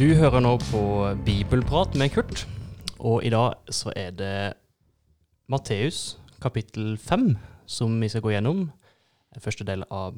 Du 0.00 0.14
hører 0.14 0.40
nå 0.40 0.54
på 0.70 0.80
Bibelprat 1.26 1.94
med 1.94 2.08
Kurt, 2.14 2.46
og 2.98 3.24
i 3.24 3.28
dag 3.32 3.52
så 3.68 3.92
er 3.96 4.10
det 4.16 4.52
Matteus 5.48 6.18
kapittel 6.40 6.98
5 6.98 7.34
som 7.68 8.00
vi 8.00 8.08
skal 8.08 8.24
gå 8.24 8.32
gjennom. 8.32 8.70
Første 9.40 9.64
del 9.68 9.84
av 9.92 10.16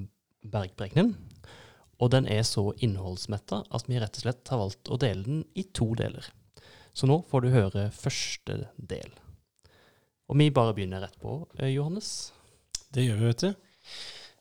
Bergprekenen. 0.51 1.17
Og 2.03 2.11
den 2.11 2.27
er 2.27 2.43
så 2.47 2.73
innholdsmetta 2.83 3.63
at 3.71 3.89
vi 3.89 4.01
rett 4.03 4.17
og 4.19 4.25
slett 4.25 4.51
har 4.51 4.61
valgt 4.61 4.91
å 4.91 4.99
dele 5.01 5.23
den 5.27 5.45
i 5.55 5.65
to 5.71 5.93
deler. 5.99 6.27
Så 6.93 7.09
nå 7.09 7.21
får 7.29 7.45
du 7.45 7.53
høre 7.55 7.91
første 7.95 8.65
del. 8.77 9.13
Og 10.29 10.39
vi 10.41 10.51
bare 10.55 10.75
begynner 10.77 11.05
rett 11.05 11.19
på, 11.21 11.47
eh, 11.59 11.73
Johannes. 11.75 12.33
Det 12.93 13.07
gjør 13.07 13.21
vi, 13.21 13.27
vet 13.27 13.45
du. 13.45 13.55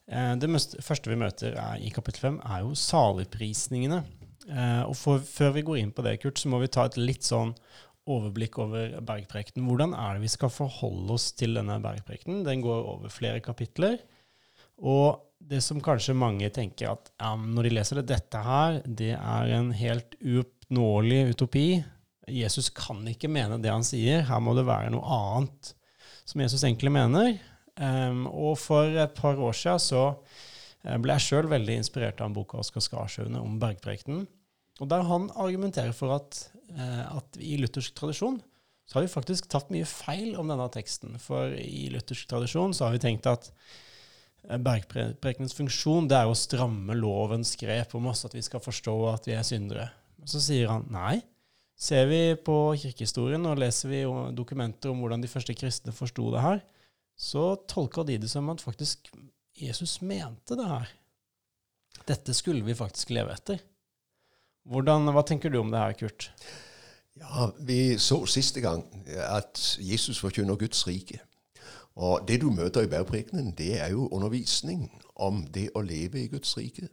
Eh, 0.08 0.36
Det 0.36 0.50
første 0.82 1.10
vi 1.10 1.16
møter 1.16 1.54
er, 1.54 1.78
i 1.80 1.90
kapittel 1.90 2.22
5, 2.22 2.42
er 2.44 2.60
jo 2.62 2.74
saligprisningene. 2.76 4.04
Eh, 4.50 4.84
og 4.84 4.96
for, 4.96 5.20
før 5.20 5.54
vi 5.54 5.62
går 5.62 5.78
inn 5.80 5.92
på 5.92 6.04
det, 6.04 6.20
Kurt, 6.22 6.40
så 6.40 6.50
må 6.50 6.60
vi 6.60 6.68
ta 6.68 6.86
et 6.86 6.98
litt 6.98 7.24
sånn 7.24 7.56
overblikk 8.08 8.58
over 8.60 9.00
bergprekenen. 9.06 9.68
Hvordan 9.68 9.94
er 9.94 10.16
det 10.16 10.22
vi 10.22 10.28
skal 10.34 10.50
forholde 10.50 11.14
oss 11.14 11.32
til 11.32 11.54
denne 11.54 11.80
bergprekenen? 11.80 12.44
Den 12.44 12.62
går 12.62 12.88
over 12.96 13.10
flere 13.10 13.40
kapitler. 13.40 14.00
Og 14.82 15.22
det 15.50 15.62
som 15.66 15.82
kanskje 15.84 16.16
mange 16.18 16.50
tenker 16.54 16.94
at 16.94 17.12
ja, 17.20 17.34
når 17.36 17.68
de 17.68 17.74
leser 17.74 18.00
det, 18.00 18.10
dette 18.14 18.42
her, 18.46 18.80
det 18.86 19.14
er 19.18 19.54
en 19.58 19.72
helt 19.76 20.16
uoppnåelig 20.20 21.22
utopi. 21.34 21.68
Jesus 22.32 22.70
kan 22.76 23.02
ikke 23.10 23.32
mene 23.32 23.60
det 23.62 23.72
han 23.74 23.86
sier. 23.86 24.24
Her 24.28 24.44
må 24.44 24.56
det 24.58 24.68
være 24.70 24.92
noe 24.94 25.18
annet 25.18 25.74
som 26.28 26.44
Jesus 26.44 26.64
egentlig 26.64 26.94
mener. 26.94 27.34
Um, 27.76 28.28
og 28.30 28.56
for 28.62 29.02
et 29.04 29.16
par 29.18 29.40
år 29.42 29.56
siden 29.58 29.82
så 29.82 30.04
eh, 30.12 30.98
ble 31.02 31.16
jeg 31.16 31.26
sjøl 31.26 31.50
veldig 31.50 31.80
inspirert 31.82 32.22
av 32.22 32.30
en 32.30 32.36
bok 32.36 32.54
av 32.54 32.66
Oskar 32.66 32.84
Skarsjøne 32.86 33.42
om 33.42 33.58
bergprekenen. 33.62 34.28
Og 34.82 34.90
der 34.92 35.06
han 35.08 35.30
argumenterer 35.40 35.94
for 35.96 36.16
at, 36.16 36.40
eh, 36.74 37.04
at 37.06 37.40
i 37.42 37.58
luthersk 37.62 37.96
tradisjon 37.98 38.40
så 38.88 38.98
har 38.98 39.06
vi 39.06 39.14
faktisk 39.14 39.48
tatt 39.52 39.70
mye 39.72 39.88
feil 39.88 40.36
om 40.40 40.50
denne 40.52 40.68
teksten. 40.74 41.16
For 41.22 41.54
i 41.56 41.88
luthersk 41.94 42.28
tradisjon 42.30 42.76
så 42.76 42.88
har 42.88 42.98
vi 42.98 43.04
tenkt 43.04 43.30
at 43.30 43.48
bergprekenens 44.42 45.56
funksjon 45.56 46.08
det 46.10 46.18
er 46.18 46.30
å 46.30 46.38
stramme 46.38 46.96
lovens 46.98 47.54
grep 47.60 47.94
om 47.98 48.10
oss, 48.12 48.26
at 48.26 48.36
vi 48.36 48.44
skal 48.46 48.64
forstå 48.64 48.96
at 49.12 49.28
vi 49.30 49.36
er 49.38 49.46
syndere. 49.48 49.90
Så 50.26 50.42
sier 50.44 50.72
han 50.72 50.88
nei. 50.94 51.20
Ser 51.82 52.06
vi 52.10 52.22
på 52.38 52.56
kirkehistorien 52.78 53.46
og 53.50 53.58
leser 53.62 53.90
vi 53.90 54.02
dokumenter 54.38 54.92
om 54.92 55.02
hvordan 55.02 55.24
de 55.24 55.30
første 55.32 55.56
kristne 55.58 55.94
forsto 55.96 56.28
det 56.34 56.44
her, 56.44 56.60
så 57.18 57.56
tolker 57.70 58.06
de 58.06 58.20
det 58.22 58.30
som 58.30 58.50
at 58.54 58.62
faktisk 58.62 59.10
Jesus 59.58 60.00
mente 60.02 60.58
det 60.58 60.68
her. 60.68 60.92
Dette 62.08 62.34
skulle 62.38 62.66
vi 62.66 62.78
faktisk 62.78 63.12
leve 63.14 63.34
etter. 63.34 63.62
Hvordan, 64.70 65.10
hva 65.14 65.24
tenker 65.26 65.50
du 65.50 65.58
om 65.62 65.72
det 65.74 65.82
her, 65.82 65.98
Kurt? 65.98 66.30
Ja, 67.18 67.50
Vi 67.60 67.98
så 68.00 68.22
siste 68.30 68.62
gang 68.62 68.86
at 69.26 69.60
Jesus 69.82 70.22
forkynner 70.22 70.58
Guds 70.58 70.86
rike. 70.88 71.20
Og 72.02 72.26
det 72.28 72.40
du 72.42 72.50
møter 72.50 72.82
i 72.82 72.90
bergprekenen, 72.90 73.52
det 73.58 73.76
er 73.82 73.92
jo 73.94 74.08
undervisning 74.08 74.88
om 75.16 75.44
det 75.54 75.70
å 75.76 75.84
leve 75.86 76.24
i 76.24 76.28
Guds 76.28 76.58
rike. 76.58 76.88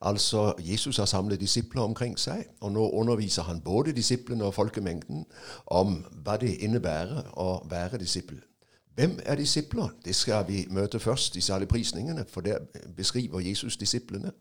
Altså, 0.00 0.54
Jesus 0.58 0.96
har 0.96 1.04
samlet 1.04 1.40
disipler 1.40 1.82
omkring 1.82 2.18
seg, 2.18 2.44
og 2.60 2.72
nå 2.72 2.90
underviser 2.90 3.42
han 3.42 3.60
både 3.60 3.92
disiplene 3.92 4.44
og 4.44 4.54
folkemengden 4.54 5.26
om 5.66 5.98
hva 6.24 6.38
det 6.40 6.54
innebærer 6.64 7.28
å 7.36 7.66
være 7.70 8.00
disippel. 8.00 8.40
Hvem 8.94 9.18
er 9.26 9.36
disipler? 9.36 9.92
Det 10.04 10.14
skal 10.14 10.48
vi 10.48 10.66
møte 10.70 10.98
først 10.98 11.36
i 11.36 11.40
saligprisningene, 11.40 12.24
for 12.28 12.40
der 12.40 12.58
beskriver 12.96 13.40
Jesus 13.40 13.76
disiplene. 13.76 14.32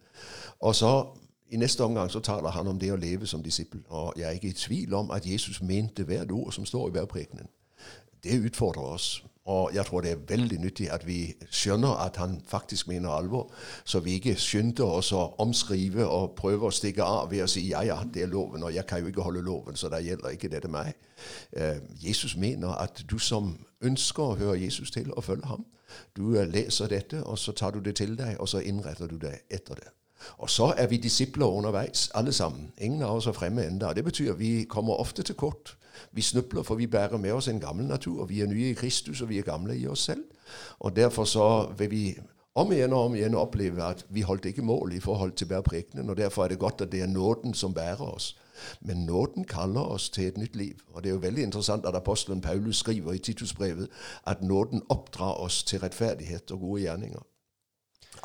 Og 0.59 0.75
så 0.75 1.05
i 1.51 1.57
neste 1.57 1.83
omgang 1.83 2.11
så 2.11 2.19
taler 2.19 2.49
han 2.49 2.67
om 2.67 2.79
det 2.79 2.93
å 2.93 2.95
leve 2.95 3.27
som 3.27 3.43
disippel. 3.43 3.83
Og 3.87 4.13
jeg 4.17 4.27
er 4.27 4.39
ikke 4.39 4.49
i 4.55 4.61
tvil 4.63 4.93
om 4.93 5.11
at 5.11 5.27
Jesus 5.27 5.61
mente 5.61 6.03
hvert 6.03 6.31
ord 6.31 6.51
som 6.51 6.65
står 6.65 6.87
i 6.87 6.91
bergprekenen. 6.91 7.47
Det 8.23 8.39
utfordrer 8.45 8.93
oss. 8.97 9.23
Og 9.47 9.71
jeg 9.73 9.85
tror 9.85 10.01
det 10.01 10.11
er 10.11 10.23
veldig 10.27 10.57
nyttig 10.59 10.89
at 10.91 11.05
vi 11.07 11.21
skjønner 11.51 12.01
at 12.03 12.17
han 12.19 12.35
faktisk 12.47 12.87
mener 12.87 13.09
alvor, 13.09 13.53
så 13.85 14.01
vi 14.03 14.17
ikke 14.19 14.35
skynder 14.35 14.89
oss 14.99 15.13
å 15.15 15.21
omskrive 15.39 16.03
og 16.03 16.33
prøve 16.35 16.67
å 16.67 16.73
stikke 16.75 17.03
av 17.03 17.31
ved 17.31 17.45
å 17.45 17.47
si 17.47 17.63
ja, 17.69 17.85
ja, 17.87 18.01
det 18.03 18.25
er 18.25 18.33
loven, 18.33 18.65
og 18.67 18.75
jeg 18.75 18.83
kan 18.89 18.99
jo 18.99 19.07
ikke 19.07 19.23
holde 19.23 19.45
loven, 19.45 19.79
så 19.79 19.87
da 19.93 20.01
gjelder 20.03 20.35
ikke 20.35 20.51
dette 20.51 20.67
meg. 20.67 20.99
Eh, 21.55 21.79
Jesus 22.03 22.35
mener 22.35 22.75
at 22.75 22.99
du 23.07 23.15
som 23.23 23.53
ønsker 23.87 24.23
å 24.23 24.35
høre 24.35 24.59
Jesus 24.59 24.91
til 24.91 25.13
og 25.15 25.23
følge 25.23 25.47
ham, 25.47 25.63
du 26.17 26.35
eh, 26.35 26.49
leser 26.51 26.91
dette, 26.91 27.23
og 27.23 27.39
så 27.39 27.55
tar 27.55 27.71
du 27.71 27.79
det 27.79 27.95
til 28.01 28.17
deg, 28.19 28.35
og 28.39 28.51
så 28.51 28.59
innretter 28.59 29.07
du 29.07 29.15
deg 29.21 29.47
etter 29.47 29.79
det. 29.79 29.93
Og 30.37 30.49
så 30.49 30.73
er 30.77 30.87
vi 30.87 30.97
disipler 30.97 31.45
underveis, 31.45 32.11
alle 32.13 32.33
sammen. 32.33 32.71
Ingen 32.77 33.01
av 33.01 33.15
oss 33.15 33.27
er 33.27 33.37
fremme 33.37 33.65
enda. 33.65 33.93
Det 33.93 34.03
betyr 34.03 34.31
at 34.31 34.39
vi 34.39 34.63
kommer 34.69 34.93
ofte 34.93 35.23
til 35.23 35.35
kort. 35.35 35.77
Vi 36.11 36.21
snubler, 36.21 36.63
for 36.63 36.75
vi 36.75 36.87
bærer 36.87 37.17
med 37.17 37.31
oss 37.31 37.47
en 37.47 37.59
gammel 37.59 37.85
natur. 37.85 38.25
Vi 38.25 38.41
er 38.41 38.47
nye 38.47 38.69
i 38.69 38.73
Kristus, 38.73 39.21
og 39.21 39.29
vi 39.29 39.37
er 39.37 39.43
gamle 39.43 39.77
i 39.77 39.87
oss 39.87 39.99
selv. 39.99 40.23
Og 40.79 40.95
Derfor 40.95 41.23
så 41.23 41.69
vil 41.77 41.91
vi 41.91 42.17
om 42.57 42.71
igjen 42.71 42.93
og 42.93 43.05
om 43.05 43.15
igjen 43.15 43.35
oppleve 43.37 43.83
at 43.85 44.05
vi 44.09 44.21
holdt 44.25 44.45
ikke 44.45 44.65
mål 44.65 44.93
i 44.93 44.99
forhold 44.99 45.31
til 45.31 45.45
bærprekenen. 45.45 46.09
Og 46.09 46.17
derfor 46.17 46.43
er 46.43 46.47
det 46.47 46.59
godt 46.59 46.81
at 46.81 46.91
det 46.91 47.01
er 47.01 47.07
nåden 47.07 47.53
som 47.53 47.73
bærer 47.73 48.01
oss. 48.01 48.37
Men 48.81 49.05
nåden 49.05 49.45
kaller 49.45 49.81
oss 49.81 50.09
til 50.09 50.27
et 50.27 50.37
nytt 50.37 50.55
liv. 50.55 50.79
Og 50.93 51.03
det 51.03 51.09
er 51.09 51.13
jo 51.13 51.21
veldig 51.21 51.43
interessant 51.43 51.85
at 51.85 51.95
apostelen 51.95 52.41
Paulus 52.41 52.77
skriver 52.77 53.13
i 53.13 53.17
Titusbrevet 53.17 53.87
at 54.27 54.41
nåden 54.41 54.81
oppdrar 54.89 55.33
oss 55.33 55.63
til 55.63 55.79
rettferdighet 55.79 56.51
og 56.51 56.59
gode 56.59 56.81
gjerninger. 56.81 57.19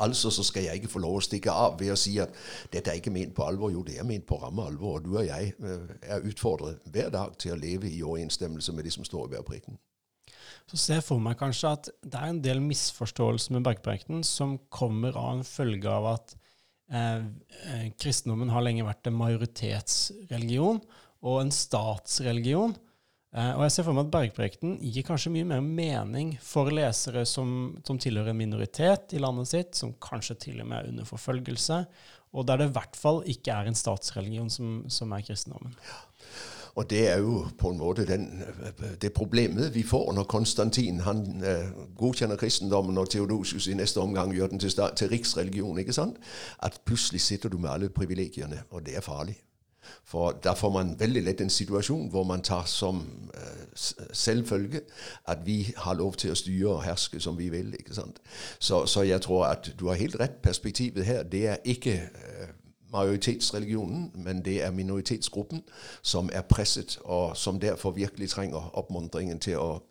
Altså 0.01 0.31
så 0.33 0.43
skal 0.43 0.63
jeg 0.67 0.81
ikke 0.81 0.91
få 0.91 1.01
lov 1.03 1.19
å 1.19 1.23
stikke 1.23 1.53
av 1.53 1.77
ved 1.79 1.93
å 1.93 1.97
si 1.99 2.15
at 2.21 2.33
dette 2.73 2.91
er 2.91 2.99
ikke 2.99 3.13
ment 3.13 3.33
på 3.37 3.45
alvor. 3.45 3.71
Jo, 3.73 3.83
det 3.85 3.99
er 3.99 4.07
ment 4.07 4.25
på 4.29 4.39
ramme 4.41 4.65
alvor. 4.65 4.99
Og 4.99 5.05
du 5.05 5.17
og 5.17 5.25
jeg 5.27 5.53
eh, 5.53 5.95
er 6.01 6.27
utfordret 6.29 6.81
hver 6.93 7.11
dag 7.13 7.35
til 7.41 7.55
å 7.55 7.59
leve 7.59 7.89
i 7.89 8.03
overensstemmelse 8.03 8.73
med 8.73 8.87
det 8.87 8.95
som 8.95 9.07
står 9.07 9.27
i 9.27 9.35
bergprekenen. 9.35 9.79
Så 10.69 10.79
ser 10.79 10.99
jeg 10.99 11.05
for 11.05 11.21
meg 11.21 11.37
kanskje 11.39 11.73
at 11.75 11.89
det 12.01 12.19
er 12.19 12.31
en 12.31 12.41
del 12.43 12.61
misforståelser 12.63 13.57
med 13.57 13.65
bergprekenen 13.67 14.23
som 14.25 14.55
kommer 14.73 15.17
av 15.19 15.37
en 15.37 15.45
følge 15.47 15.91
av 15.91 16.07
at 16.13 16.35
eh, 16.93 17.25
eh, 17.67 17.87
kristendommen 17.99 18.53
har 18.53 18.63
lenge 18.65 18.87
vært 18.87 19.09
en 19.09 19.19
majoritetsreligion 19.19 20.81
og 21.23 21.39
en 21.41 21.53
statsreligion. 21.53 22.75
Eh, 23.33 23.53
og 23.57 23.63
jeg 23.65 23.73
ser 23.73 23.87
for 23.87 23.97
meg 23.97 24.05
at 24.05 24.13
Bergprekten 24.13 24.75
gir 24.77 25.05
kanskje 25.07 25.31
mye 25.33 25.47
mer 25.49 25.61
mening 25.65 26.35
for 26.43 26.69
lesere 26.73 27.25
som, 27.29 27.73
som 27.85 27.97
tilhører 28.01 28.33
en 28.33 28.41
minoritet 28.43 29.15
i 29.17 29.21
landet 29.21 29.49
sitt, 29.49 29.77
som 29.79 29.95
kanskje 30.01 30.37
til 30.47 30.61
og 30.61 30.69
med 30.69 30.79
er 30.79 30.91
under 30.91 31.07
forfølgelse, 31.09 31.79
og 32.33 32.47
der 32.47 32.61
det 32.61 32.69
i 32.69 32.75
hvert 32.75 32.97
fall 32.97 33.23
ikke 33.29 33.53
er 33.53 33.69
en 33.69 33.77
statsreligion 33.77 34.49
som, 34.53 34.83
som 34.89 35.13
er 35.13 35.25
kristendommen. 35.25 35.73
Og 36.73 36.89
det 36.89 37.03
er 37.09 37.19
jo 37.21 37.43
på 37.57 37.69
en 37.69 37.77
måte 37.77 38.05
den, 38.05 38.23
det 39.01 39.13
problemet 39.13 39.75
vi 39.75 39.83
får 39.85 40.13
når 40.17 40.25
Konstantin 40.29 41.03
han 41.05 41.21
eh, 41.45 41.69
godkjenner 41.97 42.37
kristendommen, 42.41 42.97
og 42.97 43.09
Theodosius 43.13 43.67
i 43.69 43.77
neste 43.77 44.01
omgang 44.01 44.33
gjør 44.33 44.53
den 44.53 44.61
til, 44.61 44.73
til 44.97 45.09
riksreligion. 45.09 45.77
ikke 45.77 45.93
sant? 45.93 46.17
At 46.59 46.81
plutselig 46.85 47.21
sitter 47.21 47.49
du 47.49 47.57
med 47.57 47.69
alle 47.69 47.89
privilegiene, 47.89 48.63
og 48.71 48.85
det 48.85 48.97
er 48.97 49.05
farlig. 49.05 49.37
For 50.05 50.31
da 50.43 50.53
får 50.53 50.69
man 50.69 50.95
veldig 50.99 51.23
lett 51.23 51.41
en 51.41 51.49
situasjon 51.49 52.09
hvor 52.11 52.23
man 52.23 52.41
tar 52.41 52.65
som 52.65 53.01
uh, 53.35 53.63
selvfølge 54.13 54.81
at 55.27 55.45
vi 55.45 55.73
har 55.77 55.93
lov 55.93 56.13
til 56.13 56.31
å 56.31 56.37
styre 56.37 56.75
og 56.75 56.83
herske 56.83 57.19
som 57.19 57.37
vi 57.37 57.49
vil. 57.49 57.73
ikke 57.79 57.95
sant? 57.95 58.19
Så, 58.59 58.85
så 58.85 59.01
jeg 59.01 59.21
tror 59.21 59.45
at 59.45 59.73
du 59.79 59.87
har 59.87 59.99
helt 59.99 60.19
rett. 60.19 60.41
Perspektivet 60.43 61.05
her 61.05 61.23
det 61.23 61.47
er 61.47 61.57
ikke 61.63 61.99
uh, 62.01 62.51
majoritetsreligionen, 62.93 64.11
men 64.15 64.45
det 64.45 64.63
er 64.63 64.71
minoritetsgruppen 64.71 65.63
som 66.01 66.29
er 66.33 66.41
presset, 66.41 66.99
og 67.03 67.37
som 67.37 67.59
derfor 67.59 67.91
virkelig 67.91 68.29
trenger 68.29 68.69
oppmuntringen 68.77 69.39
til 69.39 69.57
å 69.57 69.81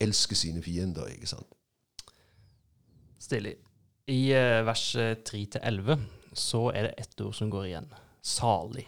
elske 0.00 0.34
sine 0.34 0.62
fiender. 0.62 1.06
ikke 1.06 1.26
sant? 1.26 1.46
Stilig. 3.20 3.56
I 4.06 4.32
eh, 4.34 4.64
vers 4.66 4.96
3-11 4.96 5.98
så 6.34 6.68
er 6.74 6.88
det 6.88 6.94
ett 6.98 7.20
ord 7.20 7.34
som 7.34 7.50
går 7.50 7.64
igjen. 7.64 7.86
Salig. 8.22 8.86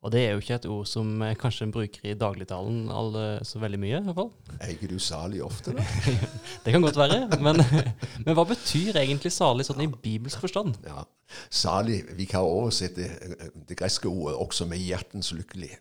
Og 0.00 0.12
det 0.12 0.20
er 0.24 0.30
jo 0.32 0.40
ikke 0.40 0.56
et 0.56 0.66
ord 0.72 0.86
som 0.88 1.08
eh, 1.22 1.34
kanskje 1.36 1.66
en 1.66 1.72
bruker 1.74 2.06
i 2.08 2.16
dagligtalen 2.16 2.86
alle, 2.88 3.24
så 3.44 3.60
veldig 3.60 3.80
mye, 3.82 3.98
i 3.98 4.06
hvert 4.06 4.16
fall. 4.16 4.30
Er 4.62 4.72
ikke 4.72 4.88
du 4.88 4.98
salig 4.98 5.42
ofte, 5.44 5.74
da? 5.76 5.84
Det 6.64 6.72
kan 6.72 6.82
godt 6.82 6.96
være. 6.96 7.18
Men, 7.44 7.60
men 8.24 8.38
hva 8.38 8.46
betyr 8.48 8.96
egentlig 9.02 9.32
salig 9.36 9.68
sånn 9.68 9.84
i 9.84 9.90
bibelsk 9.92 10.40
forstand? 10.40 10.80
Ja. 10.88 11.04
Salig, 11.52 12.00
vi 12.16 12.24
kan 12.30 12.48
oversette 12.48 13.10
eh, 13.10 13.52
det 13.68 13.76
greske 13.76 14.08
ordet 14.08 14.38
også 14.40 14.68
med 14.70 14.80
hjertens 14.80 15.34
lykkelig. 15.36 15.74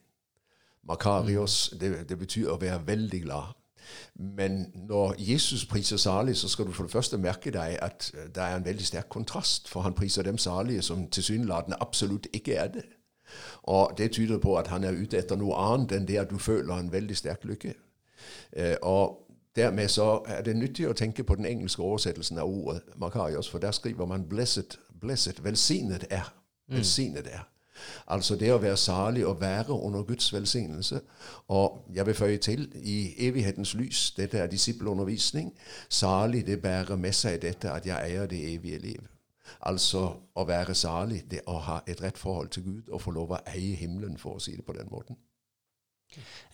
Makarios, 0.90 1.70
det, 1.80 2.10
det 2.10 2.20
betyr 2.20 2.52
å 2.52 2.60
være 2.60 2.84
veldig 2.92 3.24
glad. 3.24 3.56
Men 4.20 4.66
når 4.76 5.16
Jesus 5.24 5.64
priser 5.66 5.98
salig, 5.98 6.36
så 6.38 6.52
skal 6.52 6.68
du 6.68 6.76
for 6.76 6.84
det 6.86 6.92
første 6.92 7.18
merke 7.18 7.56
deg 7.56 7.80
at 7.82 8.12
det 8.36 8.44
er 8.44 8.58
en 8.58 8.66
veldig 8.68 8.86
sterk 8.86 9.10
kontrast, 9.10 9.72
for 9.72 9.88
han 9.88 9.96
priser 9.96 10.28
dem 10.28 10.38
salige 10.38 10.84
som 10.86 11.08
tilsynelatende 11.08 11.80
absolutt 11.82 12.28
ikke 12.36 12.60
er 12.60 12.74
det. 12.76 12.90
Og 13.64 13.94
det 13.98 14.12
tyder 14.12 14.38
på 14.38 14.56
at 14.58 14.68
han 14.68 14.84
er 14.84 14.98
ute 14.98 15.18
etter 15.18 15.40
noe 15.40 15.56
annet 15.56 15.92
enn 15.98 16.08
det 16.08 16.20
at 16.22 16.30
du 16.30 16.38
føler 16.38 16.74
en 16.76 16.92
veldig 16.92 17.18
sterk 17.18 17.46
lykke. 17.46 17.74
Eh, 18.54 18.76
og 18.82 19.26
dermed 19.56 19.88
så 19.88 20.22
er 20.28 20.42
det 20.42 20.56
nyttig 20.56 20.88
å 20.90 20.94
tenke 20.94 21.24
på 21.24 21.36
den 21.36 21.46
engelske 21.46 21.84
oversettelsen 21.84 22.40
av 22.40 22.50
ordet 22.50 22.82
Makarios, 22.98 23.50
for 23.50 23.60
der 23.60 23.72
skriver 23.72 24.06
man 24.06 24.26
'blessed', 24.30 24.78
blessed, 25.02 25.44
velsignet 25.44 26.06
er. 26.10 26.34
Velsignet 26.68 27.28
er. 27.28 27.50
Altså 28.08 28.36
det 28.36 28.54
å 28.54 28.58
være 28.58 28.78
salig 28.78 29.26
og 29.26 29.42
være 29.42 29.74
under 29.74 30.04
Guds 30.04 30.34
velsignelse. 30.34 31.02
Og 31.48 31.86
jeg 31.94 32.06
vil 32.06 32.16
føye 32.16 32.38
til 32.38 32.68
i 32.76 33.14
evighetens 33.28 33.74
lys, 33.74 34.12
dette 34.18 34.38
er 34.38 34.48
disippelundervisning, 34.48 35.54
salig 35.90 36.46
det 36.48 36.62
bærer 36.62 36.96
med 36.96 37.14
seg 37.14 37.42
dette 37.42 37.72
at 37.72 37.86
jeg 37.86 38.12
eier 38.12 38.28
det 38.28 38.54
evige 38.54 38.78
liv. 38.78 39.19
Altså 39.70 40.04
å 40.36 40.46
være 40.48 40.76
salig, 40.78 41.24
det 41.32 41.44
å 41.50 41.58
ha 41.66 41.80
et 41.88 42.02
rett 42.04 42.20
forhold 42.20 42.54
til 42.56 42.66
Gud 42.68 42.94
og 42.94 43.04
få 43.04 43.16
lov 43.16 43.36
å 43.36 43.42
eie 43.50 43.76
himmelen, 43.80 44.18
for 44.20 44.38
å 44.38 44.44
si 44.44 44.56
det 44.58 44.66
på 44.68 44.76
den 44.78 44.90
måten. 44.92 45.20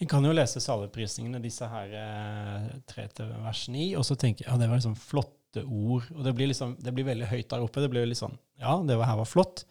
En 0.03 0.09
kan 0.11 0.25
jo 0.25 0.33
lese 0.35 0.59
saligprisningene, 0.59 1.39
disse 1.43 1.67
her 1.71 1.93
eh, 1.95 2.71
tre 2.89 3.07
til 3.15 3.31
vers 3.45 3.65
ni, 3.71 3.93
og 3.95 4.03
så 4.07 4.17
tenke 4.19 4.43
ja, 4.43 4.57
det 4.59 4.67
var 4.67 4.81
liksom 4.81 4.97
flotte 4.99 5.63
ord. 5.63 6.09
Og 6.11 6.25
det 6.27 6.33
blir, 6.35 6.51
liksom, 6.51 6.75
det 6.83 6.91
blir 6.95 7.07
veldig 7.07 7.29
høyt 7.31 7.47
der 7.53 7.63
oppe. 7.63 7.83
Det 7.83 7.91
blir 7.93 8.07
litt 8.09 8.19
sånn 8.19 8.35
Ja, 8.59 8.75
det 8.83 8.99
her 8.99 9.21
var 9.21 9.29
flott. 9.29 9.63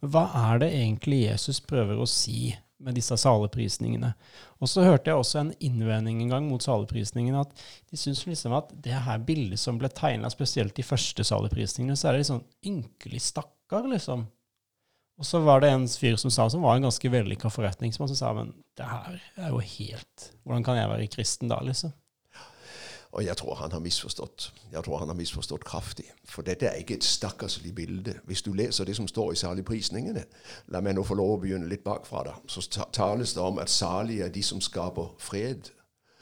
Men 0.00 0.12
hva 0.14 0.24
er 0.48 0.62
det 0.64 0.70
egentlig 0.78 1.26
Jesus 1.26 1.60
prøver 1.64 2.00
å 2.00 2.08
si 2.08 2.54
med 2.82 2.96
disse 2.98 3.16
saleprisningene. 3.20 4.12
Og 4.60 4.70
så 4.70 4.84
hørte 4.84 5.10
jeg 5.10 5.20
også 5.20 5.40
en 5.40 5.52
innvending 5.64 6.20
en 6.22 6.32
gang 6.34 6.48
mot 6.50 6.62
saleprisningene, 6.62 7.42
at 7.46 7.66
de 7.90 7.98
syns 8.00 8.24
liksom 8.28 8.56
at 8.56 8.72
det 8.84 8.96
her 9.06 9.22
bildet 9.24 9.60
som 9.62 9.80
ble 9.80 9.90
tegna 9.92 10.30
spesielt 10.32 10.76
de 10.76 10.84
første 10.86 11.24
saleprisningene, 11.24 11.96
så 11.96 12.08
er 12.10 12.16
det 12.16 12.24
liksom 12.26 12.42
ynkelig 12.66 13.22
stakkar, 13.30 13.88
liksom. 13.92 14.26
Og 15.16 15.24
så 15.24 15.40
var 15.40 15.62
det 15.64 15.70
en 15.72 15.86
fyr 15.88 16.18
som 16.20 16.32
sa, 16.32 16.48
som 16.52 16.64
var 16.64 16.76
en 16.76 16.88
ganske 16.88 17.10
vellykka 17.12 17.48
forretningsmann, 17.52 18.10
som 18.12 18.18
sa 18.18 18.32
men 18.36 18.52
det 18.76 18.88
her 18.90 19.14
er 19.40 19.54
jo 19.54 19.62
helt 19.64 20.26
Hvordan 20.44 20.66
kan 20.66 20.76
jeg 20.76 20.90
være 20.90 21.08
kristen 21.12 21.48
da, 21.48 21.62
liksom? 21.64 21.94
Og 23.16 23.24
jeg 23.24 23.36
tror 23.40 23.54
han 23.54 23.72
har 23.72 23.80
misforstått. 23.80 24.52
Jeg 24.72 24.84
tror 24.84 24.98
han 25.00 25.08
har 25.08 25.16
misforstått 25.16 25.64
kraftig. 25.64 26.04
For 26.28 26.44
dette 26.44 26.66
er 26.68 26.82
ikke 26.82 26.98
et 26.98 27.04
stakkarslig 27.04 27.72
bilde. 27.74 28.18
Hvis 28.28 28.42
du 28.44 28.52
leser 28.52 28.84
det 28.84 28.96
som 28.96 29.08
står 29.08 29.32
i 29.32 29.38
saligprisningene, 29.40 30.24
la 30.68 30.82
meg 30.84 30.98
nå 30.98 31.04
få 31.06 31.16
lov 31.16 31.38
å 31.38 31.38
begynne 31.40 31.70
litt 31.70 31.84
bakfra, 31.84 32.26
da, 32.28 32.34
så 32.46 32.60
tales 32.92 33.32
det 33.32 33.40
om 33.40 33.62
at 33.62 33.72
salige 33.72 34.28
er 34.28 34.34
de 34.34 34.42
som 34.44 34.60
skaper 34.60 35.14
fred. 35.18 35.72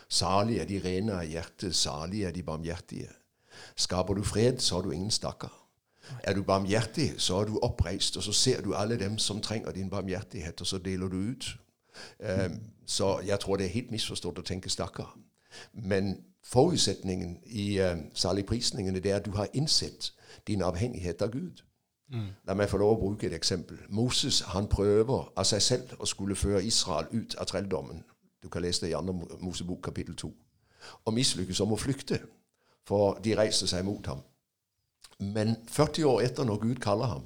Salige 0.06 0.62
er 0.62 0.70
de 0.70 0.78
rene 0.84 1.18
av 1.18 1.26
hjerte, 1.26 1.72
salige 1.74 2.30
er 2.30 2.36
de 2.36 2.46
barmhjertige. 2.46 3.10
Skaper 3.74 4.14
du 4.14 4.22
fred, 4.22 4.62
så 4.62 4.78
har 4.78 4.86
du 4.86 4.94
ingen 4.94 5.10
stakkar. 5.10 5.50
Er 6.22 6.38
du 6.38 6.44
barmhjertig, 6.46 7.14
så 7.18 7.40
er 7.40 7.50
du 7.50 7.58
oppreist, 7.58 8.16
og 8.16 8.22
så 8.22 8.32
ser 8.32 8.62
du 8.62 8.74
alle 8.78 9.00
dem 9.00 9.18
som 9.18 9.42
trenger 9.42 9.74
din 9.74 9.90
barmhjertighet, 9.90 10.60
og 10.60 10.66
så 10.66 10.78
deler 10.78 11.10
du 11.10 11.16
ut. 11.16 11.56
Um, 12.22 12.60
så 12.86 13.18
jeg 13.26 13.40
tror 13.40 13.56
det 13.56 13.66
er 13.66 13.78
helt 13.80 13.90
misforstått 13.90 14.38
å 14.38 14.46
tenke 14.46 14.70
stakkar. 14.70 15.10
Men 15.72 16.24
forutsetningen 16.44 17.38
i 17.46 17.80
uh, 17.80 17.96
saligprisningene 18.14 19.00
det 19.00 19.12
er 19.12 19.16
at 19.16 19.26
du 19.26 19.30
har 19.30 19.48
innsett 19.52 20.12
din 20.46 20.62
avhengighet 20.62 21.22
av 21.22 21.30
Gud. 21.30 21.62
Mm. 22.12 22.28
La 22.46 22.54
meg 22.54 22.68
få 22.68 22.78
lov 22.78 22.96
å 22.96 23.00
bruke 23.00 23.26
et 23.26 23.36
eksempel. 23.36 23.78
Moses 23.88 24.42
han 24.52 24.68
prøver 24.68 25.30
av 25.36 25.46
seg 25.48 25.62
selv 25.62 25.94
å 25.98 26.06
skulle 26.06 26.36
føre 26.36 26.64
Israel 26.64 27.08
ut 27.12 27.36
av 27.40 27.48
trelldommen. 27.50 28.04
Du 28.42 28.48
kan 28.48 28.62
lese 28.62 28.84
det 28.84 28.92
i 28.92 28.94
2. 28.94 29.38
Mosebok 29.40 29.82
kapittel 29.82 30.16
2. 30.16 30.32
Og 31.04 31.14
mislykkes 31.16 31.60
om 31.64 31.72
å 31.72 31.80
flykte, 31.80 32.20
for 32.84 33.18
de 33.24 33.32
reiser 33.38 33.70
seg 33.70 33.84
mot 33.84 34.06
ham. 34.06 34.20
Men 35.18 35.56
40 35.72 36.04
år 36.04 36.20
etter, 36.26 36.44
når 36.44 36.60
Gud 36.60 36.82
kaller 36.84 37.06
ham, 37.06 37.24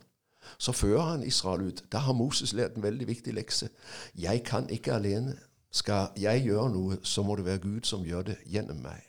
så 0.59 0.73
fører 0.73 1.03
han 1.03 1.27
Israel 1.27 1.67
ut. 1.69 1.83
Da 1.93 1.99
har 1.99 2.13
Moses 2.13 2.53
lært 2.53 2.77
en 2.77 2.83
veldig 2.83 3.09
viktig 3.09 3.35
lekse. 3.35 3.69
Jeg 4.15 4.45
kan 4.45 4.71
ikke 4.71 4.95
alene. 4.95 5.37
Skal 5.73 6.09
jeg 6.17 6.43
gjøre 6.47 6.71
noe, 6.73 6.99
så 7.03 7.23
må 7.23 7.37
det 7.37 7.45
være 7.45 7.59
Gud 7.59 7.85
som 7.85 8.07
gjør 8.07 8.23
det 8.23 8.39
gjennom 8.47 8.81
meg. 8.83 9.05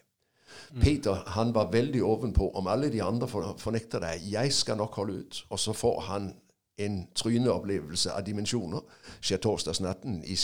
Mm. 0.74 0.82
Peter 0.82 1.24
han 1.28 1.54
var 1.56 1.72
veldig 1.72 2.04
ovenpå. 2.04 2.52
Om 2.52 2.68
alle 2.68 2.92
de 2.92 3.04
andre 3.04 3.28
fornekter 3.28 4.00
deg, 4.00 4.32
jeg 4.32 4.54
skal 4.54 4.78
nok 4.78 4.96
holde 4.96 5.14
ut. 5.14 5.46
Og 5.50 5.60
så 5.60 5.74
får 5.74 6.00
han 6.00 6.34
en 6.80 7.08
tryneopplevelse 7.16 8.12
av 8.12 8.24
dimensjoner 8.24 8.84
skjer 9.22 9.42
torsdagsnatten 9.44 10.22
i 10.24 10.38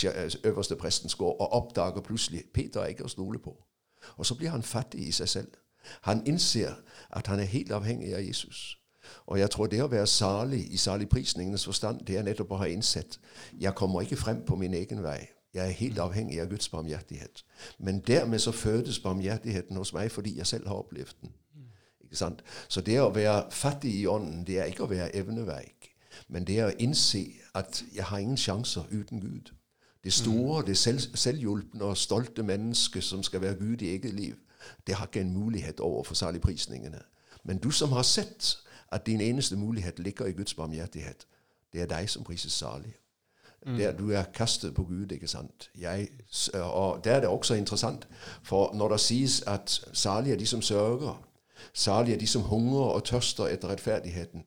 øverste 0.43 0.75
prestens 0.75 1.15
gård, 1.15 1.35
og 1.39 1.53
oppdager 1.53 2.01
plutselig 2.01 2.43
Peter 2.53 2.81
er 2.81 2.91
ikke 2.91 3.07
å 3.07 3.11
stole 3.11 3.39
på. 3.39 3.55
Og 4.17 4.25
så 4.25 4.35
blir 4.35 4.51
han 4.51 4.63
fattig 4.63 5.07
i 5.07 5.11
seg 5.15 5.29
selv. 5.29 5.53
Han 6.01 6.25
innser 6.25 6.75
at 7.09 7.27
han 7.27 7.39
er 7.39 7.49
helt 7.49 7.71
avhengig 7.71 8.15
av 8.15 8.25
Jesus. 8.25 8.77
Og 9.25 9.39
jeg 9.39 9.49
tror 9.51 9.67
det 9.67 9.83
å 9.83 9.87
være 9.87 10.07
salig 10.07 10.65
i 10.73 10.77
saligprisningenes 10.77 11.65
forstand, 11.65 12.01
det 12.07 12.17
er 12.17 12.25
nettopp 12.25 12.51
å 12.51 12.61
ha 12.63 12.69
innsett 12.69 13.19
jeg 13.59 13.75
kommer 13.75 14.01
ikke 14.01 14.19
frem 14.19 14.41
på 14.45 14.55
min 14.55 14.73
egen 14.73 15.03
vei. 15.03 15.21
Jeg 15.55 15.67
er 15.67 15.71
helt 15.71 15.99
avhengig 15.99 16.41
av 16.41 16.49
Guds 16.51 16.69
barmhjertighet. 16.69 17.45
Men 17.79 17.99
dermed 17.99 18.39
så 18.39 18.51
fødes 18.51 18.99
barmhjertigheten 18.99 19.77
hos 19.77 19.93
meg 19.93 20.11
fordi 20.11 20.37
jeg 20.37 20.47
selv 20.47 20.67
har 20.67 20.75
opplevd 20.75 21.15
den. 21.21 21.31
Ikke 22.03 22.15
sant? 22.15 22.43
Så 22.67 22.81
det 22.81 22.99
å 23.01 23.09
være 23.15 23.45
fattig 23.51 23.93
i 24.01 24.07
ånden, 24.07 24.43
det 24.47 24.59
er 24.59 24.65
ikke 24.65 24.83
å 24.83 24.91
være 24.91 25.15
evneveik. 25.15 25.93
Men 26.27 26.43
det 26.47 26.59
å 26.63 26.73
innse 26.79 27.23
at 27.55 27.83
jeg 27.95 28.03
har 28.03 28.17
ingen 28.19 28.37
sjanser 28.37 28.83
uten 28.91 29.21
Gud. 29.23 29.53
Det 30.03 30.13
store, 30.13 30.65
det 30.65 30.77
selv, 30.77 30.99
selvhjulpne 31.15 31.83
og 31.83 31.97
stolte 31.97 32.43
mennesket 32.43 33.03
som 33.03 33.23
skal 33.23 33.41
være 33.41 33.55
Gud 33.55 33.81
i 33.81 33.89
eget 33.95 34.13
liv, 34.13 34.35
det 34.87 34.95
har 34.95 35.07
ikke 35.07 35.21
en 35.21 35.33
mulighet 35.33 35.79
overfor 35.79 36.15
saligprisningene. 36.15 37.01
Men 37.43 37.57
du 37.57 37.71
som 37.71 37.91
har 37.91 38.03
sett 38.03 38.57
at 38.91 39.05
din 39.05 39.21
eneste 39.21 39.55
mulighet 39.55 39.99
ligger 39.99 40.25
i 40.25 40.31
Guds 40.31 40.53
barmhjertighet, 40.53 41.27
det 41.73 41.81
er 41.81 41.85
deg 41.85 42.09
som 42.09 42.23
prises 42.23 42.53
salig. 42.53 42.93
Der 43.65 43.91
du 43.91 44.11
er 44.11 44.23
kastet 44.23 44.75
på 44.75 44.83
Gud, 44.83 45.11
ikke 45.11 45.27
sant. 45.27 45.69
Jeg, 45.75 46.07
og 46.53 47.03
Der 47.03 47.11
er 47.11 47.19
det 47.19 47.29
også 47.29 47.53
interessant, 47.53 48.07
for 48.43 48.73
når 48.73 48.89
det 48.89 48.99
sies 48.99 49.41
at 49.47 49.81
salige 49.93 50.33
er 50.33 50.37
de 50.37 50.45
som 50.45 50.61
sørger, 50.61 51.23
salige 51.73 52.15
er 52.15 52.19
de 52.19 52.27
som 52.27 52.41
hungrer 52.41 52.85
og 52.85 53.03
tørster 53.03 53.45
etter 53.45 53.69
rettferdigheten, 53.69 54.45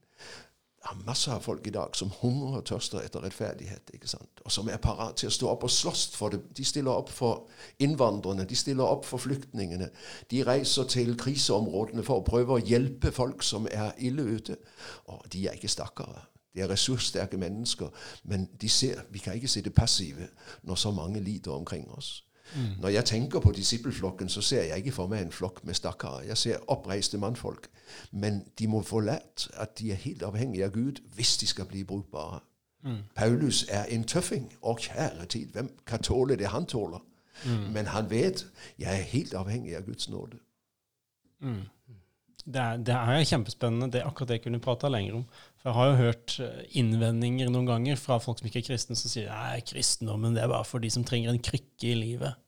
Det 0.78 0.94
er 0.94 1.06
masse 1.06 1.30
av 1.30 1.40
folk 1.42 1.66
i 1.66 1.70
dag 1.70 1.96
som 1.96 2.10
hungrer 2.20 2.60
og 2.60 2.64
tørster 2.64 3.02
etter 3.02 3.20
rettferdighet, 3.20 3.90
ikke 3.94 4.08
sant? 4.08 4.40
og 4.44 4.52
som 4.52 4.68
er 4.68 4.76
parat 4.76 5.16
til 5.16 5.28
å 5.28 5.32
stå 5.34 5.48
opp 5.50 5.64
og 5.66 5.70
slåss 5.70 6.04
for 6.16 6.32
det. 6.32 6.38
De 6.56 6.64
stiller 6.64 6.90
opp 6.92 7.10
for 7.12 7.48
innvandrerne, 7.78 8.46
de 8.48 8.56
stiller 8.56 8.84
opp 8.84 9.04
for 9.04 9.18
flyktningene. 9.18 9.90
De 10.30 10.44
reiser 10.46 10.84
til 10.84 11.16
kriseområdene 11.16 12.04
for 12.06 12.22
å 12.22 12.24
prøve 12.24 12.56
å 12.56 12.64
hjelpe 12.64 13.12
folk 13.12 13.42
som 13.42 13.66
er 13.70 13.92
ille 13.98 14.22
ute. 14.22 14.56
Og 15.12 15.26
de 15.32 15.48
er 15.48 15.58
ikke 15.58 15.68
stakkare. 15.68 16.22
De 16.54 16.60
er 16.60 16.70
ressurssterke 16.70 17.36
mennesker, 17.36 17.88
men 18.24 18.48
de 18.60 18.68
ser, 18.68 19.00
vi 19.10 19.18
kan 19.18 19.34
ikke 19.34 19.48
sitte 19.48 19.70
passive 19.70 20.28
når 20.62 20.74
så 20.74 20.90
mange 20.90 21.20
lider 21.20 21.52
omkring 21.52 21.90
oss. 21.90 22.24
Mm. 22.56 22.80
Når 22.80 22.88
jeg 22.88 23.04
tenker 23.04 23.40
på 23.40 23.52
disippelflokken, 23.52 24.28
så 24.28 24.40
ser 24.40 24.62
jeg 24.62 24.76
ikke 24.76 24.92
for 24.92 25.06
meg 25.06 25.22
en 25.22 25.32
flokk 25.32 25.64
med 25.64 25.74
stakkarer. 25.74 26.20
Jeg 26.20 26.36
ser 26.36 26.70
oppreiste 26.70 27.18
mannfolk. 27.18 27.68
Men 28.12 28.44
de 28.58 28.68
må 28.68 28.82
få 28.82 29.00
lært 29.00 29.48
at 29.52 29.78
de 29.78 29.92
er 29.92 29.94
helt 29.94 30.22
avhengige 30.22 30.64
av 30.64 30.70
Gud 30.70 31.02
hvis 31.14 31.36
de 31.36 31.46
skal 31.46 31.66
bli 31.66 31.84
brukbare. 31.84 32.40
Mm. 32.82 32.96
Paulus 33.14 33.66
er 33.68 33.84
en 33.84 34.04
tøffing. 34.04 34.52
Og 34.62 34.78
kjære 34.78 35.26
tid, 35.26 35.46
hvem 35.46 35.78
kan 35.86 36.02
tåle 36.02 36.36
det 36.36 36.46
han 36.46 36.66
tåler? 36.66 37.04
Mm. 37.46 37.72
Men 37.72 37.86
han 37.86 38.10
vet 38.10 38.46
jeg 38.78 39.00
er 39.00 39.02
helt 39.02 39.34
avhengig 39.34 39.76
av 39.76 39.82
Guds 39.82 40.08
nåde. 40.08 40.38
Mm. 41.40 41.62
Det, 42.48 42.60
er, 42.60 42.80
det 42.80 42.94
er, 42.96 43.22
kjempespennende. 43.28 43.90
Det 43.92 44.00
akkurat 44.06 44.30
det 44.30 44.38
jeg 44.38 44.46
kunne 44.46 44.60
prata 44.64 44.88
lenger 44.88 45.18
om. 45.20 45.24
For 45.60 45.68
Jeg 45.68 45.76
har 45.76 45.88
jo 45.90 45.96
hørt 45.98 46.36
eh, 46.40 46.60
innvendinger 46.80 47.50
noen 47.52 47.68
ganger 47.68 48.00
fra 48.00 48.16
folk 48.22 48.40
som 48.40 48.48
ikke 48.48 48.62
er 48.62 48.68
kristne, 48.70 48.96
som 48.96 49.12
sier 49.12 49.32
at 49.34 49.68
kristendommen 49.68 50.36
det 50.36 50.44
er 50.44 50.52
bare 50.52 50.64
for 50.64 50.80
de 50.80 50.90
som 50.92 51.04
trenger 51.04 51.34
en 51.34 51.42
krykke 51.44 51.90
i 51.90 51.96
livet. 51.98 52.38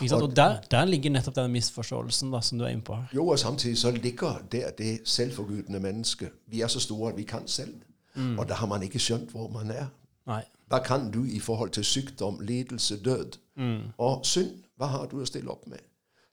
Og, 0.00 0.22
og 0.22 0.36
der, 0.36 0.58
der, 0.70 0.84
ligger 0.84 1.10
nettopp 1.10 1.38
denne 1.38 1.52
misforståelsen 1.54 2.32
da, 2.32 2.42
som 2.44 2.58
du 2.60 2.66
er 2.66 2.74
inne 2.74 2.84
på 2.84 2.96
her. 2.96 3.12
Jo, 3.16 3.28
og 3.32 3.38
samtidig 3.40 3.78
så 3.80 3.90
ligger 3.90 4.42
der 4.52 4.70
det 4.76 4.98
selvforgudende 5.08 5.80
mennesket. 5.80 6.32
Vi 6.46 6.60
er 6.60 6.68
så 6.68 6.80
store 6.80 7.12
at 7.12 7.16
vi 7.16 7.24
kan 7.24 7.48
selv. 7.48 7.74
Mm. 8.14 8.38
Og 8.38 8.48
da 8.48 8.54
har 8.54 8.66
man 8.66 8.82
ikke 8.82 9.00
skjønt 9.00 9.32
hvor 9.32 9.48
man 9.52 9.70
er. 9.72 9.88
Nei. 10.28 10.42
Hva 10.68 10.80
kan 10.84 11.10
du 11.14 11.24
i 11.24 11.40
forhold 11.40 11.70
til 11.70 11.84
sykdom, 11.84 12.40
lidelse, 12.40 13.02
død 13.02 13.38
mm. 13.56 13.80
og 13.98 14.26
synd? 14.26 14.64
Hva 14.76 14.90
har 14.92 15.06
du 15.10 15.20
å 15.20 15.28
stille 15.28 15.52
opp 15.52 15.68
med? 15.70 15.80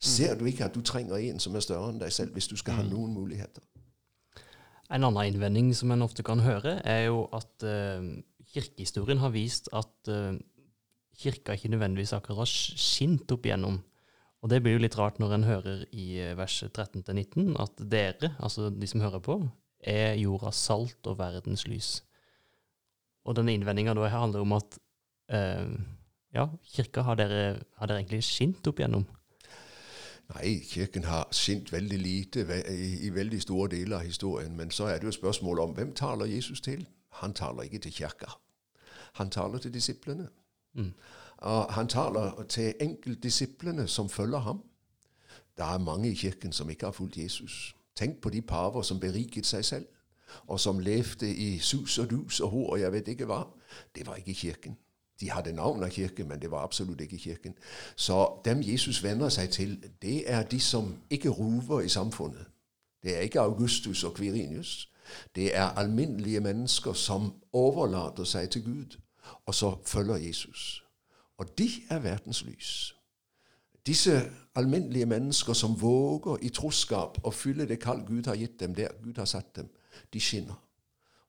Ser 0.04 0.36
du 0.36 0.44
ikke 0.50 0.68
at 0.68 0.76
du 0.76 0.82
trenger 0.84 1.16
en 1.16 1.40
som 1.40 1.56
er 1.56 1.64
større 1.64 1.94
enn 1.94 2.02
deg 2.02 2.12
selv, 2.12 2.34
hvis 2.36 2.50
du 2.52 2.58
skal 2.60 2.82
ha 2.82 2.84
mm. 2.84 2.92
noen 2.92 3.14
muligheter? 3.16 3.64
En 4.92 5.08
annen 5.08 5.32
innvending 5.32 5.72
som 5.76 5.94
en 5.96 6.04
ofte 6.04 6.26
kan 6.28 6.44
høre, 6.44 6.76
er 6.84 7.08
jo 7.08 7.24
at 7.34 7.64
uh, 7.64 8.04
kirkehistorien 8.52 9.22
har 9.24 9.32
vist 9.34 9.72
at 9.74 10.12
uh, 10.12 10.36
kirka 11.24 11.56
ikke 11.56 11.72
nødvendigvis 11.72 12.14
akkurat 12.18 12.44
har 12.44 12.52
skint 12.52 13.32
opp 13.32 13.48
igjennom. 13.48 13.80
Og 14.44 14.52
det 14.52 14.60
blir 14.64 14.76
jo 14.76 14.84
litt 14.84 14.98
rart 15.00 15.22
når 15.24 15.38
en 15.38 15.48
hører 15.48 15.84
i 15.96 16.18
eh, 16.20 16.34
vers 16.36 16.58
13-19 16.66 17.54
at 17.64 17.78
dere, 17.88 18.34
altså 18.44 18.68
de 18.76 18.90
som 18.92 19.00
hører 19.00 19.22
på, 19.24 19.38
er 19.80 20.18
jordas 20.20 20.60
salt 20.60 21.08
og 21.08 21.16
verdens 21.22 21.64
lys. 21.70 21.94
Og 23.24 23.38
denne 23.38 23.56
innvendinga 23.56 23.96
da 23.96 24.10
handler 24.12 24.44
om 24.44 24.58
at 24.58 24.76
uh, 25.32 25.72
ja, 26.36 26.50
kirka 26.76 27.06
har 27.08 27.22
dere, 27.22 27.44
har 27.80 27.88
dere 27.88 28.04
egentlig 28.04 28.26
skint 28.28 28.68
opp 28.68 28.84
igjennom? 28.84 29.08
Nei, 30.34 30.60
kirken 30.66 31.04
har 31.04 31.28
sint 31.32 31.72
veldig 31.72 32.00
lite 32.00 32.64
i, 33.02 33.10
veldig 33.10 33.42
store 33.42 33.70
deler 33.70 33.98
av 33.98 34.06
historien. 34.06 34.56
Men 34.58 34.72
så 34.72 34.86
er 34.86 34.98
det 34.98 35.06
jo 35.06 35.12
spørsmål 35.12 35.60
om 35.60 35.76
hvem 35.78 35.94
taler 35.94 36.26
Jesus 36.26 36.62
til? 36.62 36.88
Han 37.10 37.34
taler 37.34 37.62
ikke 37.62 37.80
til 37.80 37.94
kirka. 37.94 38.32
Han 39.14 39.30
taler 39.30 39.58
til 39.58 39.74
disiplene. 39.74 40.28
Mm. 40.74 40.94
Og 41.38 41.74
han 41.74 41.88
taler 41.88 42.44
til 42.50 42.74
enkeltdisiplene 42.82 43.88
som 43.88 44.10
følger 44.10 44.40
ham. 44.40 44.64
Det 45.58 45.66
er 45.66 45.78
mange 45.78 46.12
i 46.12 46.16
kirken 46.16 46.52
som 46.52 46.70
ikke 46.70 46.86
har 46.86 46.92
fulgt 46.92 47.18
Jesus. 47.18 47.76
Tenk 47.96 48.22
på 48.22 48.30
de 48.30 48.42
paver 48.42 48.82
som 48.82 49.00
beriket 49.00 49.46
seg 49.46 49.66
selv, 49.66 49.86
og 50.48 50.60
som 50.60 50.80
levde 50.80 51.36
i 51.36 51.60
sus 51.60 52.00
og 52.00 52.10
dus 52.10 52.40
og 52.40 52.50
hor 52.50 52.70
og 52.70 52.80
jeg 52.80 52.92
vet 52.92 53.08
ikke 53.08 53.26
hva. 53.26 53.44
Det 53.96 54.08
var 54.08 54.16
ikke 54.16 54.34
kirken. 54.34 54.78
De 55.20 55.32
hadde 55.32 55.54
navn 55.54 55.84
av 55.84 55.90
kirken, 55.90 56.28
men 56.28 56.42
det 56.42 56.52
var 56.52 56.64
absolutt 56.64 57.02
ikke 57.02 57.18
kirken. 57.18 57.54
Så 57.96 58.42
dem 58.46 58.62
Jesus 58.62 59.04
venner 59.04 59.30
seg 59.30 59.50
til, 59.50 59.78
det 60.02 60.24
er 60.32 60.44
de 60.44 60.60
som 60.60 60.96
ikke 61.10 61.30
ruver 61.30 61.82
i 61.82 61.90
samfunnet. 61.90 62.46
Det 63.04 63.18
er 63.18 63.20
ikke 63.20 63.42
Augustus 63.42 64.04
og 64.04 64.14
Kvirinius. 64.14 64.90
Det 65.36 65.56
er 65.56 65.78
alminnelige 65.78 66.40
mennesker 66.40 66.94
som 66.94 67.34
overlater 67.54 68.24
seg 68.24 68.50
til 68.50 68.64
Gud, 68.64 68.98
og 69.46 69.56
så 69.56 69.76
følger 69.86 70.16
Jesus. 70.16 70.84
Og 71.38 71.58
de 71.58 71.70
er 71.90 72.00
verdens 72.00 72.44
lys. 72.46 72.96
Disse 73.86 74.32
alminnelige 74.56 75.06
mennesker 75.06 75.54
som 75.54 75.82
våger 75.82 76.38
i 76.42 76.50
troskap 76.50 77.18
å 77.24 77.32
fylle 77.32 77.68
det 77.68 77.82
kall 77.84 78.06
Gud 78.08 78.30
har 78.32 78.40
gitt 78.40 78.60
dem 78.60 78.76
der 78.76 78.96
Gud 79.04 79.18
har 79.20 79.28
satt 79.28 79.56
dem, 79.56 79.68
de 80.14 80.20
skinner. 80.20 80.56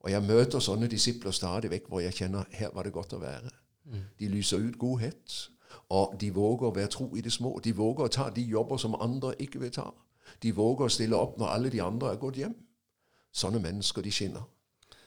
Og 0.01 0.11
jeg 0.11 0.23
møter 0.23 0.61
sånne 0.61 0.87
disipler 0.87 1.33
stadig 1.33 1.71
vekk 1.73 1.89
hvor 1.89 2.05
jeg 2.05 2.15
kjenner 2.15 2.47
her 2.53 2.71
var 2.75 2.87
det 2.87 2.93
godt 2.93 3.17
å 3.17 3.23
være. 3.23 3.51
De 4.19 4.29
lyser 4.29 4.59
ut 4.59 4.79
godhet, 4.79 5.51
og 5.89 6.15
de 6.21 6.31
våger 6.35 6.69
å 6.69 6.75
være 6.75 6.89
tro 6.89 7.11
i 7.17 7.21
det 7.21 7.33
små. 7.33 7.59
De 7.65 7.73
våger 7.77 8.05
å 8.05 8.13
ta 8.13 8.31
de 8.31 8.43
jobber 8.43 8.77
som 8.81 8.97
andre 9.01 9.35
ikke 9.39 9.61
vil 9.61 9.73
ta. 9.73 9.91
De 10.43 10.53
våger 10.53 10.87
å 10.87 10.93
stille 10.93 11.17
opp 11.17 11.39
når 11.39 11.47
alle 11.47 11.71
de 11.71 11.83
andre 11.83 12.13
er 12.13 12.21
gått 12.23 12.39
hjem. 12.41 12.55
Sånne 13.35 13.61
mennesker, 13.61 14.03
de 14.03 14.13
skinner. 14.13 14.47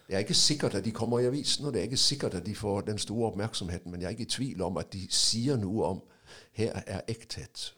Det 0.08 0.16
er 0.16 0.24
ikke 0.24 0.34
sikkert 0.34 0.76
at 0.76 0.86
de 0.86 0.92
kommer 0.92 1.20
i 1.20 1.28
avisen, 1.28 1.66
og 1.66 1.74
det 1.74 1.82
er 1.82 1.90
ikke 1.90 1.98
sikkert 2.00 2.34
at 2.40 2.46
de 2.46 2.56
får 2.56 2.82
den 2.88 2.98
store 2.98 3.32
oppmerksomheten, 3.32 3.92
men 3.92 4.02
jeg 4.02 4.08
er 4.08 4.16
ikke 4.16 4.24
i 4.24 4.36
tvil 4.36 4.62
om 4.62 4.78
at 4.78 4.94
de 4.94 5.08
sier 5.12 5.58
noe 5.60 5.86
om 5.86 6.04
her 6.56 6.84
er 6.88 7.02
ekthet. 7.08 7.74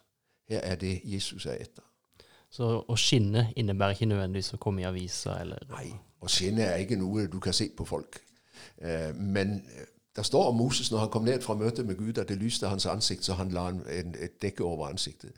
Her 0.50 0.60
er 0.60 0.76
det 0.76 1.02
Jesus 1.04 1.46
er 1.46 1.62
etter. 1.62 1.86
Så 2.50 2.68
å 2.88 2.98
skinne 2.98 3.52
innebærer 3.56 3.94
ikke 3.94 4.10
nødvendigvis 4.10 4.54
å 4.54 4.62
komme 4.62 4.82
i 4.82 4.88
avisa 4.90 5.38
eller 5.42 5.66
Nei, 5.70 5.92
å 6.22 6.30
skinne 6.30 6.66
er 6.66 6.82
ikke 6.82 6.98
noe 6.98 7.28
du 7.30 7.38
kan 7.42 7.54
se 7.54 7.70
på 7.78 7.86
folk. 7.86 8.22
Eh, 8.78 9.14
men 9.16 9.60
det 10.20 10.26
står 10.26 10.50
om 10.50 10.56
Moses 10.56 10.92
når 10.92 11.00
han 11.00 11.10
kom 11.10 11.24
ned 11.24 11.42
fra 11.42 11.54
møtet 11.56 11.86
med 11.86 11.96
Gud, 11.96 12.18
at 12.18 12.30
det 12.30 12.38
lyste 12.38 12.68
hans 12.68 12.86
ansikt, 12.86 13.26
så 13.26 13.34
han 13.34 13.52
la 13.56 13.70
en, 13.70 13.82
en, 13.92 14.16
et 14.20 14.42
dekke 14.42 14.64
over 14.64 14.88
ansiktet. 14.88 15.32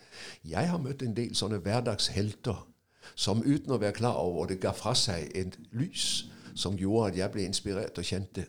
Jeg 0.45 0.69
har 0.69 0.77
møtt 0.81 1.01
en 1.01 1.15
del 1.15 1.35
sånne 1.35 1.59
hverdagshelter 1.61 2.67
som 3.15 3.43
uten 3.45 3.71
å 3.71 3.77
være 3.77 3.93
klar 4.00 4.17
over 4.17 4.50
det, 4.50 4.57
ga 4.61 4.71
fra 4.73 4.95
seg 4.97 5.29
et 5.38 5.57
lys 5.71 6.25
som 6.55 6.77
gjorde 6.77 7.11
at 7.11 7.17
jeg 7.17 7.31
ble 7.31 7.45
inspirert 7.45 7.97
og 7.97 8.07
kjente 8.07 8.47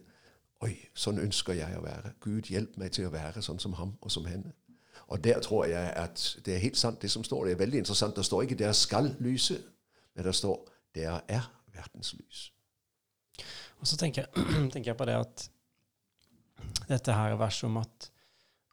Oi, 0.63 0.77
sånn 0.95 1.19
ønsker 1.19 1.57
jeg 1.59 1.75
å 1.75 1.83
være. 1.83 2.13
Gud, 2.23 2.47
hjelp 2.47 2.77
meg 2.79 2.93
til 2.95 3.09
å 3.09 3.11
være 3.11 3.43
sånn 3.43 3.59
som 3.59 3.73
ham 3.75 3.97
og 3.99 4.13
som 4.15 4.29
henne. 4.31 4.53
Og 5.11 5.19
der 5.25 5.41
tror 5.43 5.65
jeg 5.67 5.89
at 5.99 6.23
det 6.47 6.55
er 6.55 6.63
helt 6.63 6.79
sant, 6.79 7.03
det 7.03 7.11
som 7.11 7.25
står. 7.27 7.45
Det 7.45 7.53
er 7.57 7.59
veldig 7.65 7.81
interessant. 7.83 8.17
Det 8.17 8.25
står 8.25 8.43
ikke 8.43 8.55
'dere 8.61 8.75
skal 8.75 9.17
lyse', 9.19 9.59
men 10.15 10.25
det 10.25 10.35
står 10.35 10.69
'dere 10.95 11.21
er 11.29 11.51
verdens 11.75 12.15
lys'. 12.15 12.53
Og 13.81 13.87
så 13.87 13.97
tenker 13.97 14.23
jeg, 14.23 14.47
tenker 14.73 14.91
jeg 14.91 14.97
på 14.97 15.05
det 15.05 15.19
at 15.19 15.51
dette 16.89 17.15
her 17.17 17.37
verset 17.41 17.69
om 17.69 17.79
at, 17.83 18.09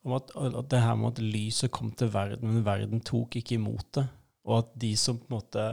om 0.06 0.16
at, 0.18 0.34
at 0.36 0.72
det 0.72 0.82
her 0.84 0.98
med 1.00 1.14
at 1.14 1.24
lyset 1.24 1.72
kom 1.72 1.92
til 1.92 2.12
verden, 2.14 2.50
men 2.50 2.66
verden 2.66 3.04
tok 3.06 3.40
ikke 3.40 3.58
imot 3.60 3.88
det. 4.00 4.08
Og 4.50 4.62
at 4.64 4.74
de 4.82 4.96
som 4.98 5.20
på 5.20 5.30
en 5.30 5.38
måte 5.38 5.70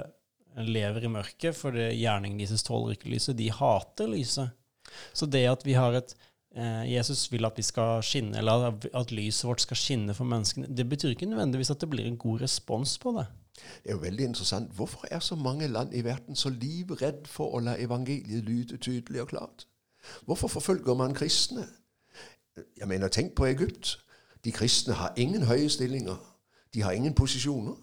lever 0.67 1.05
i 1.05 1.13
mørket, 1.13 1.57
for 1.57 1.77
det 1.77 1.95
gjerningen 1.97 2.41
deres 2.41 2.65
tåler 2.65 2.97
ikke 2.97 3.13
lyset, 3.13 3.37
de 3.39 3.51
hater 3.53 4.09
lyset. 4.11 4.55
Så 5.17 5.29
det 5.29 5.45
at 5.51 5.65
vi 5.67 5.75
har 5.77 5.97
et 5.99 6.15
eh, 6.57 6.85
Jesus 6.95 7.27
vil 7.33 7.45
at 7.49 7.59
vi 7.59 7.65
skal 7.67 8.03
skinne, 8.07 8.39
eller 8.41 8.73
at 8.73 9.13
lyset 9.13 9.49
vårt 9.49 9.65
skal 9.65 9.81
skinne 9.81 10.15
for 10.17 10.29
menneskene, 10.29 10.71
det 10.71 10.89
betyr 10.89 11.15
ikke 11.15 11.29
nødvendigvis 11.29 11.75
at 11.75 11.83
det 11.83 11.91
blir 11.93 12.09
en 12.09 12.21
god 12.21 12.47
respons 12.47 12.97
på 13.03 13.13
det. 13.19 13.27
Det 13.57 13.91
er 13.91 13.97
jo 13.97 14.05
veldig 14.05 14.25
interessant. 14.25 14.73
Hvorfor 14.77 15.09
er 15.11 15.21
så 15.25 15.37
mange 15.37 15.69
land 15.69 15.95
i 15.97 16.05
verden 16.05 16.37
så 16.37 16.53
livredd 16.53 17.25
for 17.31 17.57
å 17.57 17.63
la 17.65 17.77
evangeliet 17.81 18.45
lyde 18.45 18.77
tydelig 18.77 19.25
og 19.25 19.33
klart? 19.33 19.67
Hvorfor 20.29 20.53
forfølger 20.53 20.95
man 20.95 21.17
kristne? 21.17 21.65
Jeg 22.77 22.89
mener, 22.89 23.09
tenk 23.09 23.35
på 23.35 23.45
Egypt. 23.45 23.99
De 24.45 24.53
kristne 24.53 24.95
har 24.95 25.13
ingen 25.17 25.43
høye 25.43 25.69
stillinger. 25.69 26.17
De 26.75 26.83
har 26.83 26.91
ingen 26.91 27.15
posisjoner. 27.15 27.75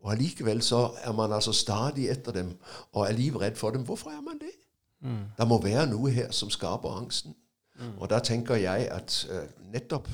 Og 0.00 0.12
allikevel 0.12 0.62
så 0.62 0.90
er 1.02 1.12
man 1.12 1.32
altså 1.32 1.52
stadig 1.52 2.10
etter 2.10 2.32
dem 2.32 2.52
og 2.92 3.08
er 3.08 3.12
livredd 3.12 3.56
for 3.56 3.70
dem. 3.70 3.82
Hvorfor 3.82 4.10
er 4.10 4.20
man 4.20 4.38
det? 4.38 4.54
Mm. 5.00 5.24
Det 5.38 5.48
må 5.48 5.62
være 5.62 5.86
noe 5.90 6.10
her 6.10 6.30
som 6.30 6.50
skaper 6.50 6.96
angsten. 7.00 7.34
Mm. 7.78 7.98
Og 7.98 8.10
da 8.10 8.18
tenker 8.18 8.54
jeg 8.54 8.88
at 8.90 9.26
uh, 9.30 9.72
nettopp 9.72 10.08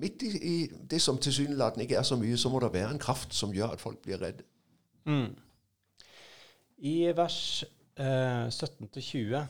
midt 0.00 0.22
i, 0.22 0.30
i 0.54 0.70
det 0.90 1.02
som 1.02 1.18
tilsynelatende 1.18 1.84
ikke 1.84 1.96
er 1.96 2.02
så 2.02 2.16
mye, 2.16 2.36
så 2.36 2.48
må 2.48 2.60
det 2.60 2.72
være 2.72 2.90
en 2.90 2.98
kraft 2.98 3.34
som 3.34 3.52
gjør 3.52 3.74
at 3.74 3.80
folk 3.80 3.98
blir 4.02 4.22
redde. 4.22 4.42
Mm. 5.06 5.34
I 6.78 7.12
vers 7.16 7.64
uh, 8.00 8.46
17-20 8.48 9.18
eh, 9.18 9.46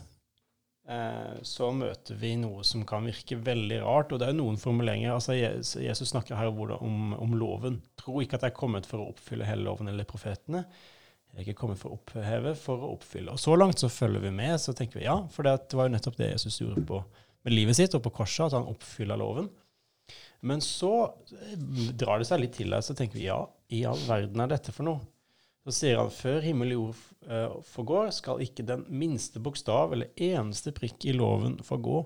så 1.47 1.69
møter 1.71 2.17
vi 2.19 2.33
noe 2.41 2.65
som 2.67 2.83
kan 2.89 3.05
virke 3.07 3.37
veldig 3.39 3.77
rart, 3.85 4.11
og 4.11 4.19
det 4.23 4.31
er 4.31 4.35
noen 4.35 4.57
formuleringer. 4.59 5.13
altså 5.15 5.37
Jesus 5.37 6.11
snakker 6.11 6.35
her 6.35 6.51
om, 6.51 7.13
om 7.15 7.37
loven. 7.39 7.79
Tro 8.01 8.19
ikke 8.23 8.41
at 8.41 8.49
jeg 8.49 8.55
er 8.55 8.59
kommet 8.59 8.89
for 8.91 9.03
å 9.03 9.11
oppfylle 9.13 9.47
hele 9.47 9.69
loven 9.69 9.93
eller 9.93 10.09
profetene. 10.09 10.65
Jeg 11.31 11.39
er 11.39 11.47
ikke 11.47 11.61
kommet 11.61 11.79
for 11.79 11.93
å 11.93 11.99
oppheve, 12.01 12.57
for 12.59 12.83
å 12.83 12.93
oppfylle. 12.97 13.37
Og 13.37 13.39
Så 13.39 13.55
langt 13.55 13.79
så 13.79 13.91
følger 13.93 14.25
vi 14.25 14.33
med, 14.35 14.57
så 14.59 14.75
tenker 14.75 14.99
vi 14.99 15.07
ja, 15.07 15.15
for 15.31 15.47
det 15.47 15.79
var 15.79 15.87
jo 15.87 15.95
nettopp 15.95 16.19
det 16.19 16.33
Jesus 16.33 16.59
gjorde 16.59 16.83
på, 16.89 16.99
med 17.47 17.55
livet 17.55 17.79
sitt 17.79 17.95
og 17.95 18.03
på 18.05 18.17
korset, 18.19 18.49
at 18.49 18.59
han 18.59 18.67
oppfyller 18.73 19.21
loven. 19.21 19.47
Men 20.43 20.63
så 20.65 21.13
drar 22.01 22.19
det 22.19 22.27
seg 22.27 22.43
litt 22.43 22.57
til 22.59 22.75
her, 22.75 22.83
så 22.83 22.97
tenker 22.99 23.21
vi 23.21 23.29
ja, 23.29 23.45
i 23.71 23.85
all 23.87 24.01
verden 24.09 24.43
er 24.43 24.51
dette 24.57 24.75
for 24.75 24.89
noe? 24.89 25.05
Så 25.67 25.75
sier 25.77 25.99
han 26.01 26.13
før 26.15 26.41
himmel 26.45 26.73
og 26.73 26.79
jord 26.79 27.65
forgår, 27.69 28.13
skal 28.17 28.41
ikke 28.41 28.65
den 28.67 28.87
minste 28.89 29.43
bokstav 29.45 29.93
eller 29.93 30.09
eneste 30.17 30.73
prikk 30.77 31.05
i 31.05 31.17
loven 31.17 31.59
forgå 31.65 32.01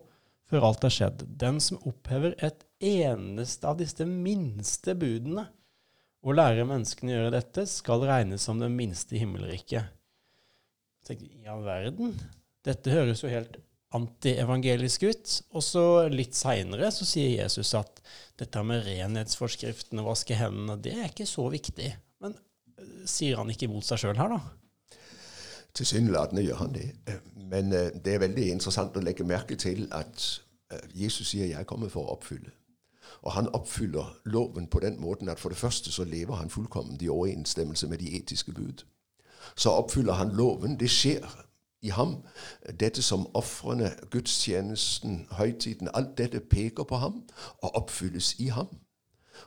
før 0.51 0.67
alt 0.69 0.87
er 0.87 0.93
skjedd. 0.93 1.23
Den 1.41 1.61
som 1.63 1.81
opphever 1.89 2.35
et 2.45 2.65
eneste 2.85 3.69
av 3.71 3.79
disse 3.81 4.07
minste 4.09 4.97
budene 4.99 5.47
og 6.25 6.39
lærer 6.39 6.67
menneskene 6.69 7.13
å 7.13 7.17
gjøre 7.19 7.35
dette, 7.37 7.67
skal 7.69 8.05
regnes 8.09 8.45
som 8.47 8.61
den 8.61 8.75
minste 8.77 9.17
i 9.17 9.23
himmelriket. 9.23 9.93
Tenkte, 11.05 11.29
I 11.29 11.49
all 11.53 11.65
verden? 11.67 12.15
Dette 12.65 12.93
høres 12.93 13.21
jo 13.21 13.33
helt 13.33 13.59
antievangelisk 13.95 15.05
ut. 15.05 15.35
Og 15.53 15.65
så 15.65 15.85
litt 16.13 16.37
seinere 16.37 16.89
så 16.95 17.07
sier 17.09 17.43
Jesus 17.43 17.75
at 17.77 18.01
dette 18.41 18.65
med 18.67 18.87
renhetsforskriften 18.89 20.01
og 20.01 20.15
vaske 20.15 20.39
hendene, 20.39 20.79
det 20.81 20.97
er 20.97 21.11
ikke 21.11 21.29
så 21.29 21.47
viktig. 21.53 21.93
Sier 23.05 23.37
han 23.37 23.51
ikke 23.51 23.69
imot 23.69 23.87
seg 23.87 24.01
sjøl 24.01 24.19
her, 24.19 24.35
da? 24.37 24.99
Tilsynelatende 25.75 26.45
gjør 26.45 26.61
han 26.63 26.75
det. 26.75 26.89
Men 27.51 27.73
uh, 27.73 27.91
det 28.05 28.15
er 28.15 28.23
veldig 28.25 28.51
interessant 28.51 28.97
å 28.97 29.05
legge 29.05 29.27
merke 29.27 29.57
til 29.61 29.89
at 29.93 30.27
uh, 30.73 30.85
Jesus 30.95 31.35
sier 31.35 31.47
'jeg 31.47 31.67
kommer 31.67 31.89
for 31.89 32.07
å 32.07 32.17
oppfylle'. 32.17 32.53
Og 33.23 33.33
han 33.33 33.49
oppfyller 33.49 34.17
loven 34.25 34.67
på 34.67 34.81
den 34.81 35.01
måten 35.01 35.29
at 35.29 35.41
for 35.41 35.49
det 35.49 35.59
første 35.59 35.93
så 35.93 36.05
lever 36.05 36.35
han 36.35 36.51
fullkomment 36.51 37.03
i 37.03 37.09
overensstemmelse 37.09 37.87
med 37.89 37.99
de 37.99 38.17
etiske 38.17 38.53
bud. 38.53 38.85
Så 39.57 39.71
oppfyller 39.71 40.13
han 40.13 40.33
loven. 40.37 40.81
Det 40.81 40.91
skjer 40.91 41.45
i 41.83 41.89
ham. 41.89 42.17
Dette 42.81 43.03
som 43.03 43.27
ofrene, 43.35 43.93
gudstjenesten, 44.11 45.27
høytiden, 45.31 45.89
alt 45.95 46.19
dette 46.19 46.41
peker 46.41 46.85
på 46.85 46.97
ham 46.97 47.23
og 47.63 47.77
oppfylles 47.77 48.35
i 48.39 48.47
ham. 48.47 48.69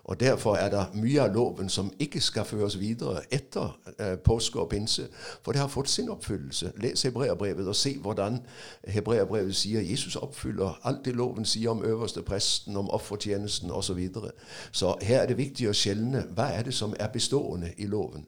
Og 0.03 0.19
Derfor 0.19 0.55
er 0.55 0.69
det 0.69 0.85
mye 0.93 1.21
av 1.21 1.33
loven 1.33 1.69
som 1.69 1.91
ikke 1.99 2.21
skal 2.21 2.45
føres 2.45 2.79
videre 2.79 3.21
etter 3.31 3.79
eh, 3.99 4.15
påske 4.17 4.59
og 4.59 4.69
pinse, 4.69 5.07
for 5.41 5.51
det 5.51 5.61
har 5.61 5.67
fått 5.67 5.89
sin 5.89 6.09
oppfyllelse. 6.09 6.71
Les 6.77 7.01
Hebreabrevet 7.01 7.67
og 7.67 7.75
se 7.75 7.97
hvordan 7.97 8.39
Hebreabrevet 8.87 9.55
sier 9.55 9.81
Jesus 9.81 10.15
oppfyller 10.15 10.79
alt 10.83 11.05
det 11.05 11.15
loven 11.15 11.45
sier 11.45 11.69
om 11.69 11.83
øverste 11.83 12.21
presten, 12.21 12.77
om 12.77 12.89
offertjenesten 12.89 13.71
osv. 13.71 13.87
Så, 13.87 13.93
videre. 13.93 14.31
så 14.71 14.95
her 15.01 15.21
er 15.21 15.27
det 15.27 15.37
viktig 15.37 15.69
å 15.69 15.73
skjelne 15.73 16.25
hva 16.35 16.51
er 16.53 16.67
det 16.67 16.73
som 16.73 16.95
er 16.99 17.07
bestående 17.07 17.73
i 17.77 17.85
loven. 17.85 18.27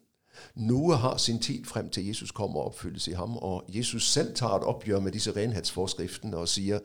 Noe 0.56 0.96
har 0.96 1.18
sin 1.18 1.40
tid 1.40 1.66
frem 1.66 1.90
til 1.90 2.08
Jesus 2.08 2.32
kommer 2.32 2.60
og 2.60 2.66
oppfylles 2.66 3.08
i 3.08 3.12
ham. 3.12 3.38
Og 3.38 3.66
Jesus 3.68 4.12
selv 4.12 4.36
tar 4.36 4.56
et 4.56 4.64
oppgjør 4.64 5.00
med 5.00 5.12
disse 5.12 5.36
renhetsforskriftene 5.36 6.38
og 6.38 6.48
sier 6.48 6.80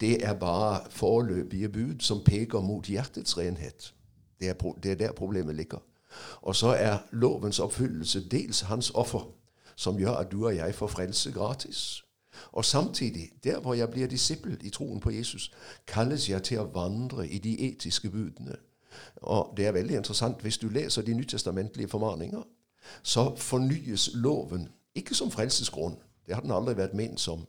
det 0.00 0.24
er 0.24 0.34
bare 0.34 0.80
foreløpige 0.90 1.68
bud 1.68 2.00
som 2.00 2.24
peker 2.24 2.60
mot 2.60 2.86
hjertets 2.86 3.38
renhet. 3.38 3.94
Det 4.42 4.50
er, 4.50 4.72
det 4.82 4.90
er, 4.90 4.94
der 4.94 5.12
problemet 5.12 5.54
ligger. 5.54 5.78
Og 6.42 6.56
så 6.56 6.66
er 6.66 6.98
lovens 7.12 7.58
oppfyllelse 7.58 8.28
dels 8.28 8.60
hans 8.60 8.90
offer, 8.90 9.30
som 9.76 9.98
gjør 9.98 10.12
at 10.12 10.32
du 10.32 10.46
og 10.46 10.56
jeg 10.56 10.74
får 10.74 10.86
frelse 10.86 11.32
gratis. 11.32 12.04
Og 12.52 12.64
samtidig, 12.64 13.30
der 13.44 13.60
hvor 13.60 13.74
jeg 13.74 13.90
blir 13.90 14.06
disippel 14.06 14.58
i 14.60 14.70
troen 14.70 15.00
på 15.00 15.10
Jesus, 15.10 15.52
kalles 15.86 16.30
jeg 16.30 16.42
til 16.42 16.58
å 16.58 16.70
vandre 16.74 17.28
i 17.28 17.38
de 17.38 17.60
etiske 17.60 18.10
budene. 18.10 18.56
Og 19.16 19.54
det 19.56 19.66
er 19.66 19.72
veldig 19.72 19.96
interessant. 19.96 20.42
Hvis 20.42 20.58
du 20.58 20.68
leser 20.68 21.02
de 21.02 21.14
nytestamentlige 21.14 21.88
formaninger, 21.88 22.42
så 23.02 23.36
fornyes 23.36 24.10
loven 24.14 24.68
ikke 24.94 25.14
som 25.14 25.30
frelsesgrunn. 25.30 25.96
Det 26.26 26.34
har 26.34 26.42
den 26.42 26.50
aldri 26.50 26.76
vært 26.76 26.94
ment 26.94 27.20
som. 27.20 27.46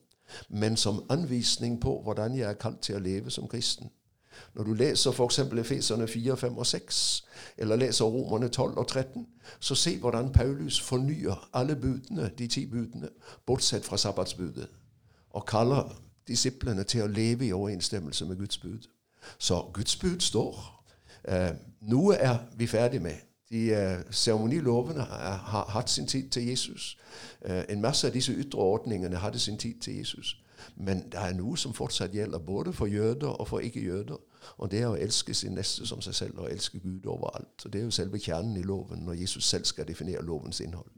men 0.49 0.77
som 0.77 1.05
anvisning 1.09 1.81
på 1.81 2.01
hvordan 2.01 2.37
jeg 2.37 2.49
er 2.49 2.53
kalt 2.53 2.79
til 2.79 2.95
å 2.95 2.99
leve 2.99 3.31
som 3.31 3.47
kristen. 3.47 3.91
Når 4.55 4.63
du 4.63 4.73
leser 4.73 5.11
f.eks. 5.11 5.39
Efeserne 5.39 6.07
4, 6.07 6.37
5 6.37 6.57
og 6.57 6.65
6, 6.65 7.25
eller 7.57 7.75
leser 7.75 8.05
Romerne 8.05 8.47
12 8.47 8.77
og 8.77 8.87
13, 8.87 9.27
så 9.59 9.75
se 9.75 9.97
hvordan 9.97 10.31
Paulus 10.31 10.81
fornyer 10.81 11.49
alle 11.53 11.75
budene, 11.75 12.31
de 12.37 12.47
ti 12.47 12.65
budene, 12.65 13.09
bortsett 13.45 13.85
fra 13.85 13.97
sabbatsbudet, 13.97 14.67
og 15.29 15.45
kaller 15.45 15.95
disiplene 16.27 16.83
til 16.83 17.03
å 17.03 17.07
leve 17.07 17.45
i 17.45 17.53
overensstemmelse 17.53 18.25
med 18.25 18.37
Guds 18.37 18.57
bud. 18.57 18.87
Så 19.37 19.65
Guds 19.73 19.95
bud 19.95 20.19
står. 20.19 20.83
Eh, 21.23 21.51
noe 21.81 22.15
er 22.15 22.37
vi 22.57 22.67
ferdig 22.67 23.01
med. 23.01 23.15
De 23.49 23.71
eh, 23.71 23.99
har 24.17 25.69
hatt 25.69 25.89
sin 25.89 26.07
tid 26.07 26.29
til 26.29 26.47
Jesus. 26.47 26.97
Eh, 27.41 27.63
en 27.69 27.81
masse 27.81 28.07
av 28.07 28.13
disse 28.13 28.33
ytre 28.33 28.59
ordningene 28.59 29.17
hadde 29.17 29.39
sin 29.39 29.57
tid 29.57 29.79
til 29.81 29.97
Jesus. 29.97 30.42
Men 30.75 31.05
det 31.11 31.19
er 31.19 31.35
noe 31.37 31.57
som 31.57 31.73
fortsatt 31.73 32.15
gjelder 32.15 32.39
både 32.39 32.73
for 32.73 32.91
jøder 32.91 33.27
og 33.29 33.47
for 33.47 33.59
ikke-jøder. 33.59 34.17
Og 34.57 34.71
det 34.71 34.81
er 34.81 34.89
å 34.91 34.97
elske 34.99 35.33
sin 35.33 35.55
neste 35.57 35.87
som 35.87 36.01
seg 36.03 36.17
selv 36.17 36.43
og 36.43 36.51
elske 36.51 36.79
Gud 36.83 37.05
overalt. 37.05 37.65
Og 37.65 37.73
Det 37.73 37.79
er 37.79 37.87
jo 37.87 37.95
selve 37.95 38.19
kjernen 38.19 38.57
i 38.57 38.67
loven 38.67 39.05
når 39.05 39.21
Jesus 39.23 39.45
selv 39.45 39.65
skal 39.65 39.87
definere 39.87 40.25
lovens 40.25 40.59
innhold. 40.59 40.91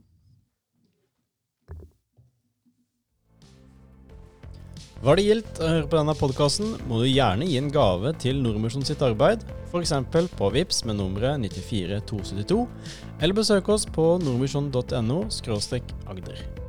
Hva 5.04 5.14
det 5.20 5.26
gildt 5.28 5.60
å 5.60 5.68
høre 5.70 5.88
på 5.92 5.98
denne 6.00 6.16
podkasten, 6.18 6.72
må 6.90 7.02
du 7.02 7.06
gjerne 7.06 7.46
gi 7.46 7.60
en 7.60 7.70
gave 7.70 8.14
til 8.24 8.40
Nordmisjon 8.42 8.88
sitt 8.88 9.04
arbeid, 9.06 9.44
f.eks. 9.70 9.94
på 10.40 10.52
VIPS 10.56 10.82
med 10.90 10.98
nummeret 10.98 11.44
94272, 11.44 12.62
eller 13.20 13.38
besøk 13.38 13.70
oss 13.76 13.86
på 13.86 14.16
nordmisjon.no 14.24 15.26
agder. 16.10 16.65